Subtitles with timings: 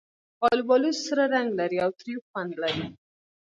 [0.49, 2.85] آلوبالو سره رنګ لري او تریو خوند لري.